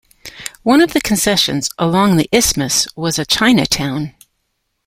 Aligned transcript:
One 0.63 0.81
of 0.81 0.93
the 0.93 0.99
concessions 0.99 1.69
along 1.77 2.17
the 2.17 2.27
isthmus 2.31 2.87
was 2.95 3.19
a 3.19 3.23
"China 3.23 3.67
Town". 3.67 4.15